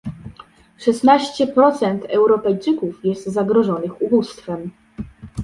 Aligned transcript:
Szesnaście 0.77 1.47
procent 1.47 2.03
Europejczyków 2.05 3.05
jest 3.05 3.25
zagrożonych 3.25 4.01
ubóstwem 4.01 4.71